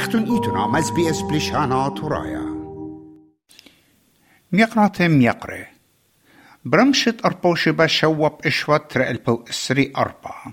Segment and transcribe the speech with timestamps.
[0.00, 2.44] اختون ايتونا مز بي اس بلشانا ترايا
[4.52, 5.66] ميقرات ميقري
[6.64, 10.52] برمشت أربوشي بشوب إشوات البو إسري أربا.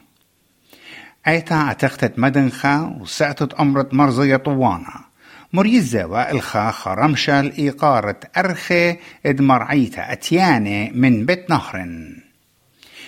[1.28, 5.06] أيتا أتختت مدنخا وسعتت أمرت مرزية طوانا.
[5.54, 12.24] مريزة وإلخا خرمشة الإيقارة أرخي إدمرعيتا أتياني من بيت نهرن.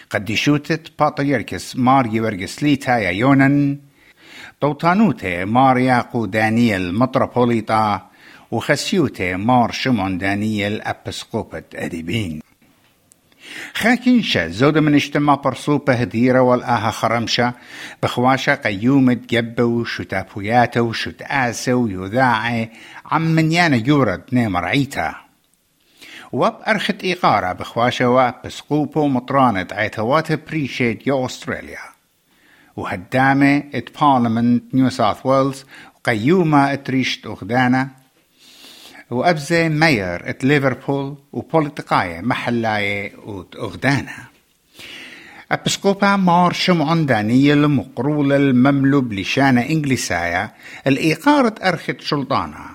[0.10, 3.89] قد شوتت باتريركس ماري ورقس ليتا يونن.
[4.62, 8.10] توتانوتي مارياقو دانيال متروبوليتا
[8.52, 12.42] وخسيوتي مار شمون دانيال أبسقوبة أديبين.
[13.74, 17.54] خاكينشا زود من اجتماع برصوبة هديرة والآها خرمشة
[18.04, 22.70] بخواشة قيومة جبة وشتابوياته وشتآسة ويذاعي
[23.06, 25.16] عم من يانا يورد نيمر عيتا.
[26.32, 31.99] واب أرخت إيقارة بخواشة واب بسقوبة مطرانة عيتوات بريشيت يو أستراليا.
[32.80, 35.66] وهدامة ات بارلمنت نيو ساوث ويلز
[36.04, 37.90] قيومة اتريشت أخدانا
[39.10, 44.16] وأبزة ماير ات ليفربول وبوليتقاية محلاية وأغدانا
[45.52, 50.52] أبسقوبا مار شمعون دانية مقرولة المملوب لشانة إنجليسايا
[50.88, 52.66] الإيقارة أرخت شلطانة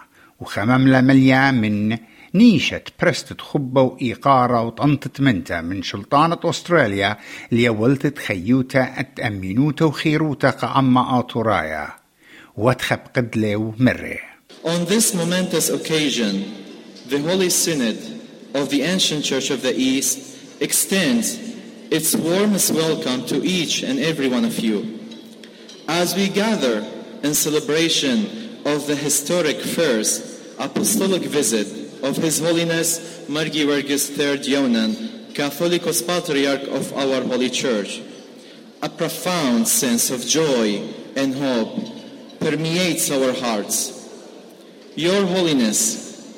[0.40, 1.98] وخمملة مليا من
[2.33, 7.17] نيشة برستة خبة وإيقارة وطنطة منتا من شلطانة أستراليا
[7.51, 11.89] اللي ولتت خيوتا أتأمينوتا وخيروتا قعما آتورايا
[12.57, 14.17] واتخب قدلة ومره
[14.63, 16.43] On this momentous occasion,
[17.07, 17.97] the Holy Synod
[18.53, 21.37] of the Ancient Church of the East extends
[21.89, 24.99] its warmest welcome to each and every one of you.
[25.87, 26.85] As we gather
[27.23, 34.94] in celebration of the historic first apostolic visit of His Holiness Margi Vergis III Yonan,
[35.32, 38.00] Catholicos Patriarch of our Holy Church,
[38.82, 43.94] a profound sense of joy and hope permeates our hearts
[44.96, 46.32] your Holiness,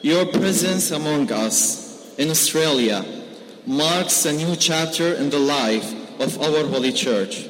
[0.00, 3.04] your presence among us in Australia
[3.66, 7.46] marks a new chapter in the life of our Holy Church.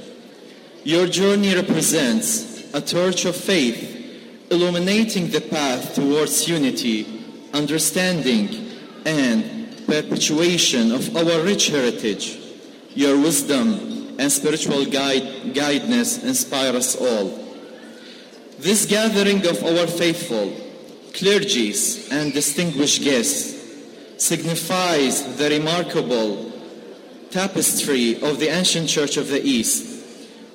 [0.82, 3.92] Your journey represents a torch of faith
[4.50, 7.04] illuminating the path towards unity,
[7.54, 8.68] understanding,
[9.06, 12.38] and perpetuation of our rich heritage.
[12.94, 17.40] Your wisdom and spiritual guide, guidance inspire us all.
[18.58, 20.52] This gathering of our faithful,
[21.12, 23.54] clergies, and distinguished guests
[24.16, 26.52] signifies the remarkable
[27.30, 30.04] tapestry of the ancient Church of the East.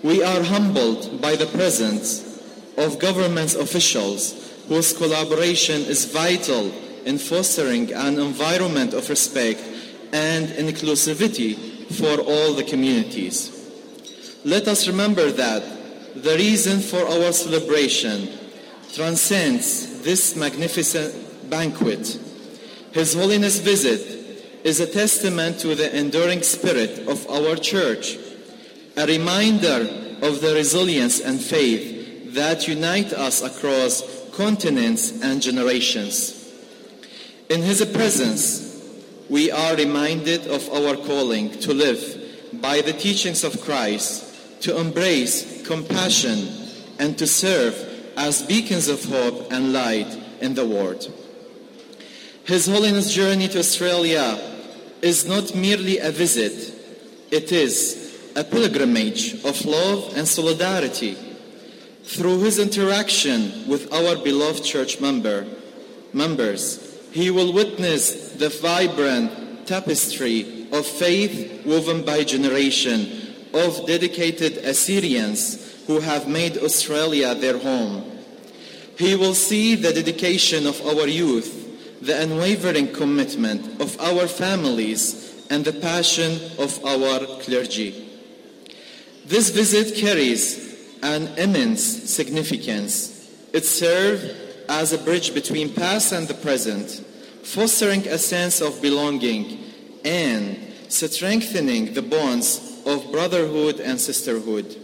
[0.01, 2.41] We are humbled by the presence
[2.77, 4.33] of government officials
[4.69, 6.71] whose collaboration is vital
[7.05, 9.61] in fostering an environment of respect
[10.11, 11.55] and inclusivity
[11.93, 13.55] for all the communities.
[14.45, 15.63] Let us remember that
[16.15, 18.29] the reason for our celebration
[18.93, 22.19] transcends this magnificent banquet.
[22.91, 24.19] His Holiness' visit
[24.63, 28.17] is a testament to the enduring spirit of our church,
[28.97, 29.87] a reminder
[30.21, 36.38] of the resilience and faith that unite us across continents and generations.
[37.49, 38.61] In His presence,
[39.27, 41.99] we are reminded of our calling to live
[42.61, 46.47] by the teachings of Christ, to embrace compassion,
[46.99, 47.73] and to serve
[48.15, 51.11] as beacons of hope and light in the world.
[52.43, 54.39] His Holiness' journey to Australia
[55.01, 56.75] is not merely a visit,
[57.31, 61.17] it is a pilgrimage of love and solidarity.
[62.03, 65.47] Through his interaction with our beloved church member,
[66.13, 75.86] members, he will witness the vibrant tapestry of faith woven by generation of dedicated Assyrians
[75.88, 78.06] who have made Australia their home.
[78.97, 85.66] He will see the dedication of our youth, the unwavering commitment of our families, and
[85.66, 88.08] the passion of our clergy.
[89.26, 90.70] This visit carries
[91.02, 93.29] an immense significance.
[93.53, 97.03] It serves as a bridge between past and the present,
[97.43, 99.57] fostering a sense of belonging
[100.05, 100.57] and
[100.87, 104.77] strengthening the bonds of brotherhood and sisterhood.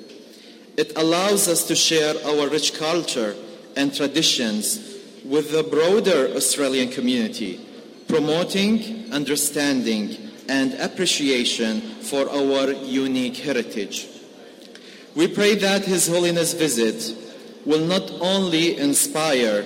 [0.76, 3.36] It allows us to share our rich culture
[3.78, 7.60] and traditions with the broader Australian community,
[8.08, 10.18] promoting understanding
[10.50, 14.08] and appreciation for our unique heritage.
[15.16, 17.16] We pray that His Holiness visit
[17.66, 19.66] will not only inspire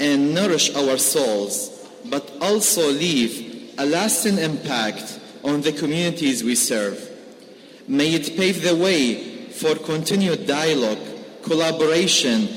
[0.00, 7.08] and nourish our souls, but also leave a lasting impact on the communities we serve.
[7.86, 10.98] May it pave the way for continued dialogue,
[11.42, 12.48] collaboration,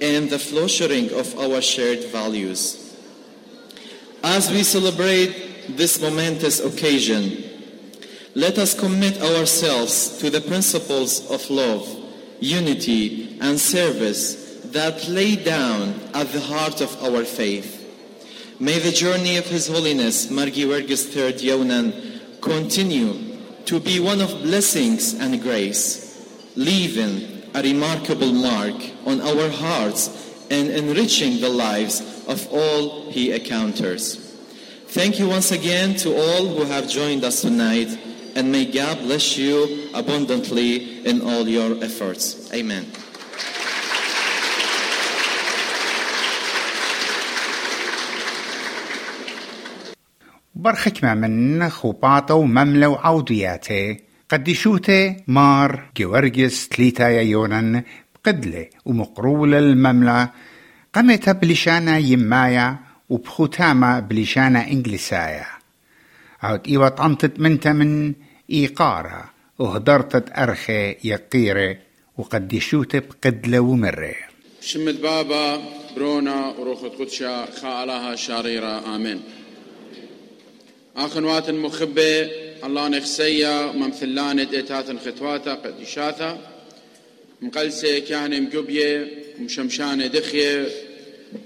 [0.00, 2.78] and the flourishing of our shared values.
[4.22, 7.42] As we celebrate this momentous occasion,
[8.34, 11.88] let us commit ourselves to the principles of love,
[12.40, 17.82] unity, and service that lay down at the heart of our faith.
[18.60, 24.30] May the journey of His Holiness Margi Vergis III Yonan continue to be one of
[24.42, 26.24] blessings and grace,
[26.54, 34.14] leaving a remarkable mark on our hearts and enriching the lives of all he encounters.
[34.94, 37.88] Thank you once again to all who have joined us tonight,
[38.36, 42.48] and may God bless you abundantly in all your efforts.
[42.54, 42.86] Amen.
[50.62, 53.96] برخكمة من خوباطة ومملة وعودياته
[54.30, 57.82] قديشوته مار جورجس تليتا يونن
[58.14, 60.28] بقدلة ومقرولة المملة
[60.94, 62.76] قمت بلشانة يمايا
[63.08, 65.46] وبخوتامة بلشانة إنجليسايا
[66.42, 68.12] عود إيوة طنطت منتا من
[68.50, 69.24] إيقارة
[69.58, 71.76] وهدرتت أرخي يقيرة
[72.18, 74.14] وقديشوته بقدلة ومرة
[74.60, 75.60] شمت بابا
[75.96, 79.22] برونا وروخ قدشا خالها شريرة آمين
[80.96, 82.30] آخنوات مخبة
[82.64, 86.38] الله نخسيا ممثلانة إتات ختواتا قديشاتا
[87.40, 89.08] مقلسة كان مقبية
[89.40, 90.68] ومشمشانة دخية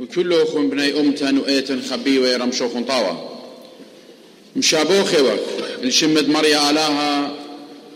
[0.00, 3.42] وكله خون بني أمتن وإيتن خبيوة رمشوخن طاوة
[4.56, 5.40] مشابوخي وك
[5.82, 7.34] الشمد مريا آلاها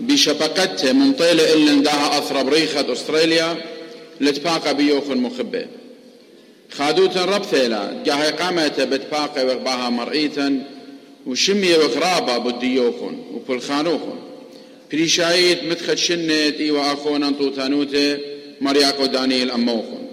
[0.01, 3.57] بشبقته من طيلة إلن داها أثر بريخة أستراليا
[4.21, 5.67] لتباقى بيوخن مخبة.
[6.73, 10.63] خادوتن رب ثيلا قاها قامته بتباقى وقباها مرئيتن
[11.31, 14.19] وشمية وقرابة بديوخن وكل خانوخن
[14.93, 18.19] بريشايت مدخل شنت إيوا أخونا انطوتانوته
[18.61, 20.07] مرياقو دانيل أموخن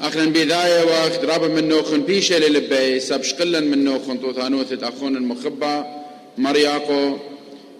[0.00, 5.84] أخنا بداية وقت رابا من نوخن بيشة للبي سبشقلا من نوخن طوتانوتة أخونا المخبة
[6.38, 7.16] مرياقو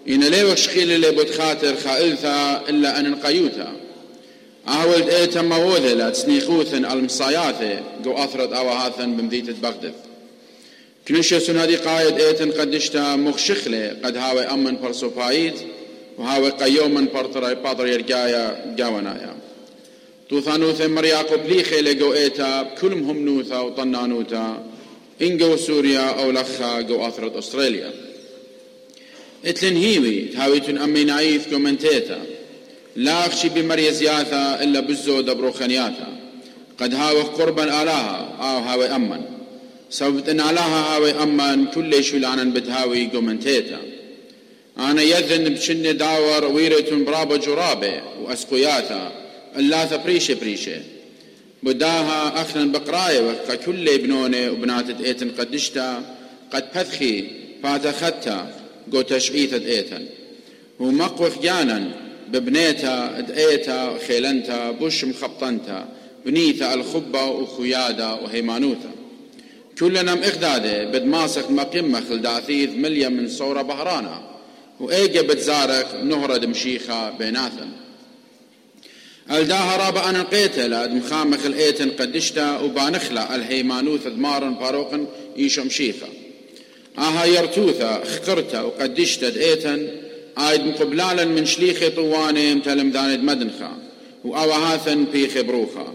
[0.09, 3.88] إن ليوك شخيل اللي بود خاطر خائلثا إلا أن نقيوتا.
[4.67, 9.93] أهولد إيتا مووذة لا تسنيخوثن المصاياثة جو أثرت أواهاثن بمديتة بغداد
[11.07, 15.53] كنشة سنادي قايد إيتن قدشتا مخشخلة قد هاوي أمن برسوبايد
[16.17, 19.35] وهاوي قيومن برطري بادر يرقايا جاونايا
[20.29, 24.63] توثانوث مرياقو بليخي لقو إيتا كلهم نوثا وطنانوتا
[25.21, 27.91] إنجو سوريا أو لخا جو أثرت أستراليا
[29.45, 32.38] اتلن هيوي تهاويتن أمي نايف كومنتيتا لا
[32.97, 36.07] أخشي بمريزياتا إلا بزو دبرو خنياتا
[36.79, 39.21] قد هاوي قربا آلاها أو هاوي أمن
[39.89, 43.79] سببت إن آلاها هاوي أمن كل شو لانا بتهاوي قومنتيتا
[44.79, 49.11] أنا يذن بشن داور ويرة برابو جرابة وأسقياتا
[49.57, 50.81] اللاثة بريشة بريشة.
[51.63, 56.15] بداها أخنا بقراية وكا كل ابنونة وبنات إيتن قدشتا.
[56.53, 57.25] قد بثخي
[57.63, 58.53] فاتختا
[58.91, 60.05] قو تشعيثة إيتن.
[60.79, 61.91] ومقوخ جانا.
[62.31, 65.87] ببنيتا دقيتا خيلنتا بوش مخبطنتا
[66.25, 68.91] بنيتا الخبة وخيادة وهيمانوتا.
[69.79, 74.21] كلنا مقدادة بدماسك مقيمة خلداثيث مليا من صورة بهرانا
[74.79, 77.69] وإيجا بتزارك نهرة دمشيخة بيناثن
[79.31, 85.07] الداها رابا أنا قيتلا مخامخ الإيتن قدشتا وبانخلا الهيمانوث دمارن باروقن
[85.37, 86.07] إيشو مشيخة.
[86.97, 89.87] آها يرتوثا خقرتا وقدشتا دئيتن
[90.37, 93.77] آيد مقبلالا من شليخي طواني متلم داند مدنخا
[94.23, 95.93] وأوهاثن في خبروخا.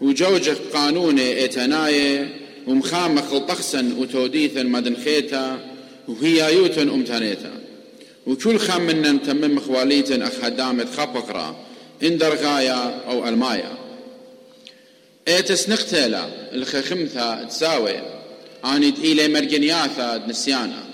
[0.00, 2.28] وجوجك قانوني إيتناي
[2.66, 5.58] ومخامخ الطخسن وتوديثن مدنخيتا
[6.08, 7.52] وهي يوتن أمتانيتا
[8.26, 11.56] وكل خام منا تمم خواليتن أخ هدامت خبقرا
[12.02, 13.72] اندر غايا أو المايا
[15.28, 18.00] ايتس نقتلا الخخمثا تساوي
[18.64, 20.84] آني إلي مرجنياثا نسيانا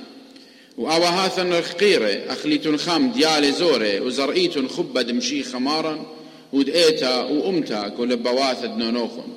[0.78, 6.06] وأوهاثن الخقيرة أخليتن خام ديالي زوري وزرئيتن خبة دمشي خمارا
[6.52, 9.28] ودئيتا وأمتا كل بواث دنونوخن.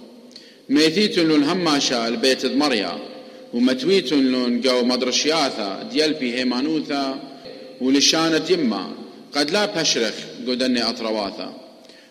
[0.69, 2.99] ميثيتن لون هماشا البيت مريا
[3.53, 7.19] ومتويتن لون جو مدرشياثا ديالبي هيمانوثا
[7.81, 8.91] ولشانة يما
[9.35, 10.13] قد لا بشرخ
[10.47, 11.53] قدني أطرواثا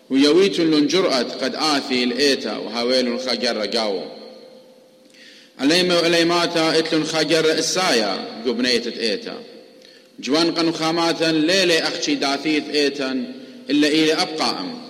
[0.09, 4.20] ويويتن لون جرأة قد آثي الإيتا وهاويل خجر قاو.
[5.61, 9.33] عليما وعليماتا اتلن خجر السايا قبنيت إيتا.
[10.19, 13.25] جوان قنو خاماتا ليلي أخشي داثيث إيتا
[13.69, 14.81] إلا إلي أبقى أم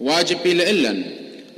[0.00, 1.04] واجب إلى إلن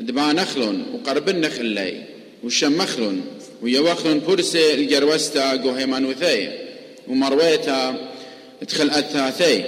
[0.00, 2.00] دبا نخلون وقربن نخلي
[2.44, 3.22] وشم مخلون
[3.62, 6.50] ويوخلون برسي الجروستا قوهيمان وثي
[7.08, 8.08] ومرويتا
[8.62, 9.64] إدخل أثاثي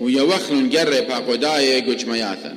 [0.00, 2.56] ويوخلن قري باقوداي قوش مياثن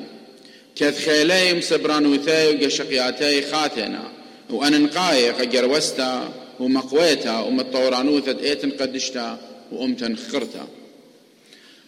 [0.75, 4.20] كث خيليم سبرانوثي وقشقياتي خاتنا
[4.51, 9.38] وأن نقاي قجروستا ومقويتا ومطورانوثة إيتن قدشتا
[9.72, 10.67] وأمتن خرتا.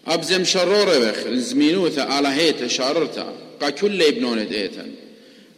[0.08, 4.91] أبزم شرورة بخ الزمينوثة على هيتا شاررتا قا كل يبنون إيتن.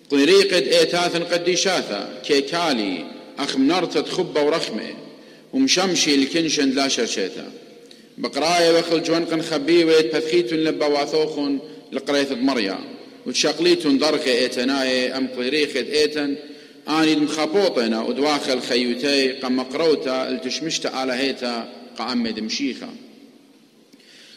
[0.10, 3.06] طريقة إيتاثن قديشاثا كيكالي
[3.40, 4.96] أخ منرتة خبة ورخمة
[5.54, 7.52] ومشمشي الكنشن لا شرشيتا.
[8.18, 11.60] بقراية بخل جوانقن خبيوة بثخيتن لبا واثوخن
[11.92, 12.80] لقريثة مريا.
[13.26, 16.36] وتشقليتن درخة ايتناي أم طريقة إيتن
[16.90, 22.88] اني المخابوطنا ودواخل خيوتي قم قروتا التشمشت على هيتا قامد مشيخة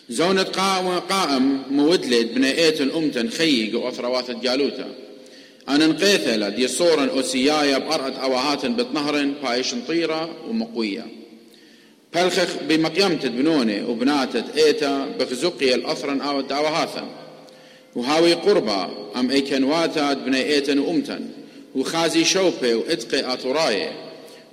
[0.08, 4.94] زونة قائم قائم مودلد بنايت الأمتن خيق وأثروات جالوتا.
[5.68, 11.06] أنا نقيثة دي صورا أوسيايا بأرعة أواهات بتنهر بايش طيرة ومقوية
[12.14, 17.08] بلخخ بمقيمة بنونة وبناتة إيتا بخزقي الأثرا أو الدعوهاثا
[17.96, 18.84] وهاوي قربة
[19.16, 21.20] أم إيكنواتا بني إيتن وأمتن
[21.74, 23.88] وخازي شوبي وإتقي أطراي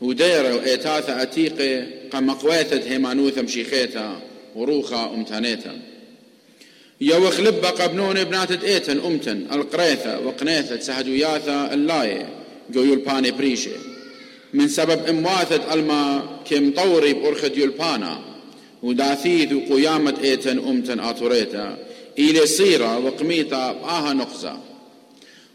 [0.01, 4.21] ودير وإيتاثا أتيقي قم قويتت هيمانوثا مشيخيتا
[4.55, 5.79] وروخا أمتانيتا
[7.01, 12.25] يوخ لبا قبنون بناتت إيتن أمتن القريثة وقنيثة سهدوياثا اللاي
[12.69, 13.69] جو باني بريشي
[14.53, 18.19] من سبب إمواثة الما كم طوري بأرخد يلبانا
[18.83, 21.77] وداثيث وقيامة إيتن أمتن آتوريتا
[22.19, 24.57] إلي صيرة وقميتا بآها نقزة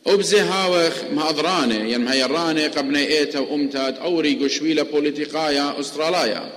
[0.06, 6.52] أبزي هاوخ ما أضراني ين هيراني قبني إيتا وأمتاد أوري قشويلة بوليتيقايا أسترالايا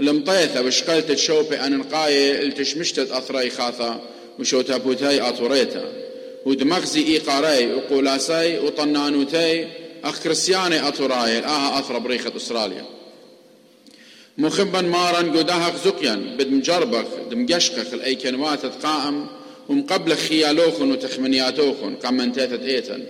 [0.00, 4.00] المطيثة وشقلت شوبي أن نقاية التشمشتت أثري خاثة
[4.38, 5.92] وشوتا بوتاي أطوريتا.
[6.46, 9.68] ودمغزي إيقاري وقولاسي وطنانوتي
[10.04, 12.84] أخ كريستياني أطوراي الآها أثر بريخة أستراليا.
[14.38, 19.26] مخبا مارا قداها زقيا بد مجربخ دمقشقخ الأيكنوات قائم.
[19.70, 23.02] ومقبل خيالوخن وتخمنياتوخن قمنتيثت ايتن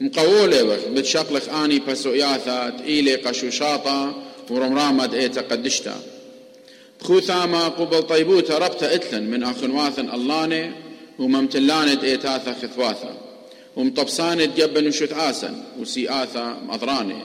[0.00, 5.94] مقولة بخ بتشقلخ آني بسوياثا تقيلي قشوشاطا ورمرامد ايتا قدشتا.
[7.00, 10.70] بخوثاما قبل طيبوتا ربتا اتلن من اخنواثن اللاني
[11.18, 13.14] وممتلانت ايتاثا خثواثا
[13.76, 17.22] ومطبسانت جبن وشوت آسن وسيآثا مضراني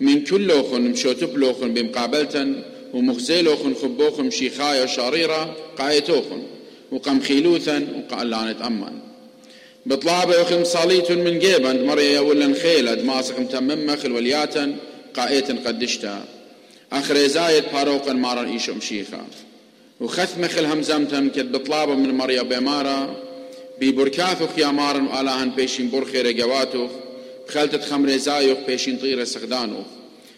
[0.00, 2.62] من كلوخن مشوتبلوخن بمقابلتن
[2.94, 6.42] ومخزيلوخن خبوخن شيخايا شاريرة قايتوخن
[6.92, 8.98] وقم خيلوثا وقالانة أمان.
[9.86, 14.76] بطلابة وخم صاليت من جيبا مريا ولا خيلد ماسق متممة خلولياتا
[15.14, 16.24] قائتا قدشتا
[16.92, 19.26] أخري زايد باروقا مارا إيشو مشيخا
[20.00, 23.26] وخث مخل همزمتن كد بطلابة من مريا بمارا.
[23.80, 26.88] ببركاثو خيامارا وآلاهن بيشين برخي رقواتو
[27.48, 29.86] خلتت خمري زايوخ بيشين طيرة سخدانوخ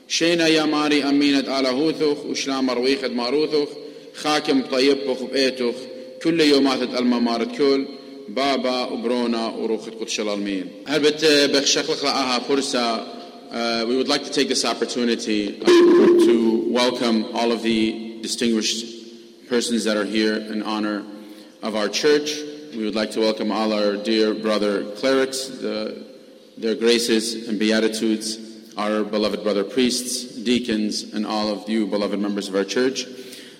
[0.08, 3.68] شينا يا ماري أمينة آلاهوثوخ وشلام رويخد ماروثوخ
[4.14, 5.74] خاكم طيبوخ بإيتوخ
[6.22, 7.86] كل يومات الممارة كل
[8.28, 13.18] بابا وبرونا وروخة قدس العالمين هلبت بخشخلق لها فرصة
[13.50, 19.48] Uh, we would like to take this opportunity uh, to welcome all of the distinguished
[19.48, 21.02] persons that are here in honor
[21.62, 22.36] of our church.
[22.76, 26.04] We would like to welcome all our dear brother clerics, the,
[26.58, 28.38] their graces and beatitudes,
[28.76, 33.06] our beloved brother priests, deacons, and all of you beloved members of our church.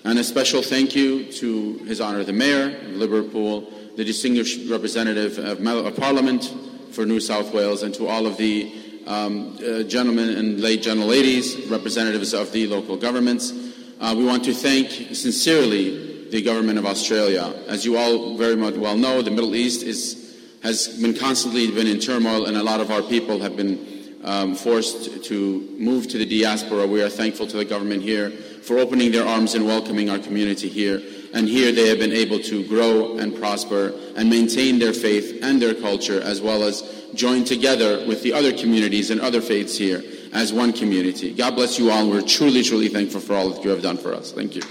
[0.05, 5.37] And a special thank you to His Honor the Mayor of Liverpool, the distinguished representative
[5.37, 6.55] of, Parliament
[6.91, 8.73] for New South Wales, and to all of the
[9.05, 13.51] um, uh, gentlemen and late gentle ladies, representatives of the local governments.
[13.99, 17.53] Uh, we want to thank sincerely the government of Australia.
[17.67, 21.87] As you all very much well know, the Middle East is, has been constantly been
[21.87, 26.17] in turmoil, and a lot of our people have been um, forced to move to
[26.17, 26.87] the diaspora.
[26.87, 28.31] We are thankful to the government here
[28.63, 31.01] for opening their arms and welcoming our community here.
[31.33, 35.61] And here they have been able to grow and prosper and maintain their faith and
[35.61, 36.81] their culture as well as
[37.13, 41.33] join together with the other communities and other faiths here as one community.
[41.33, 42.09] God bless you all.
[42.09, 44.31] We're truly, truly thankful for all that you have done for us.
[44.31, 44.61] Thank you.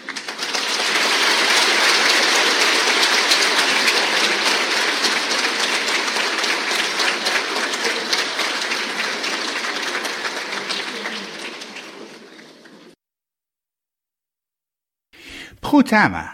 [15.78, 16.28] بخوتامة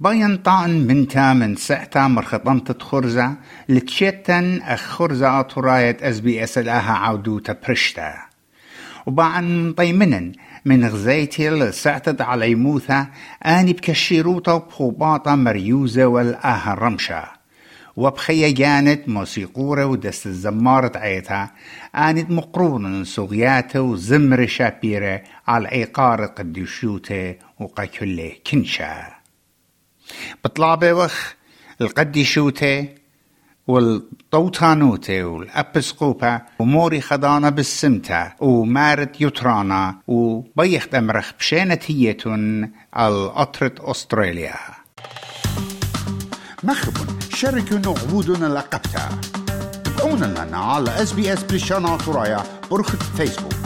[0.00, 3.34] باين طان من تامن سعتا مرخطمت خرزة
[3.68, 8.14] لتشتن أخرزة طراية اس بي اس الآها عودو تبرشتا
[9.06, 10.32] وبعن طيمنن
[10.64, 13.06] من غزيتي لسعتد على موثة
[13.46, 17.24] آني بكشيروتا بخوباطة مريوزة والآها رمشة
[17.96, 21.50] وبخي جانت موسيقورة ودست الزمارة عيتها
[21.94, 29.14] آنت مقرونة صغياتة وزمر شابيرة على عقارة قديشوتة وقاكله كنشا.
[30.44, 31.32] بطلابة وخ
[31.80, 32.94] القدي شوتي
[33.66, 44.54] والطوطانوتي والأبسقوبة وموري خضانة بالسمتة ومارت يترانا وبيخ أمرخ بشينة هيتون الأطرة أستراليا.
[46.62, 49.20] مخبون شاركوا نعبودنا لقبتا.
[49.84, 51.12] تابعونا لنا على اس
[51.42, 53.57] بريشانا طرايا برخة فيسبوك.